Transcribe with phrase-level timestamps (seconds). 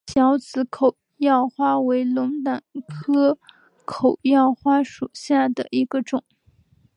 [0.07, 3.37] 小籽口药花为龙胆科
[3.85, 6.23] 口药花属下的一个种。